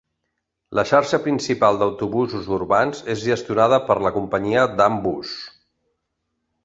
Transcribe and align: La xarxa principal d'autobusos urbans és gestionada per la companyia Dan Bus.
La 0.77 0.83
xarxa 0.91 1.19
principal 1.25 1.77
d'autobusos 1.81 2.49
urbans 2.57 3.03
és 3.17 3.21
gestionada 3.27 3.79
per 3.91 3.99
la 4.07 4.13
companyia 4.17 4.65
Dan 4.81 4.99
Bus. 5.05 5.35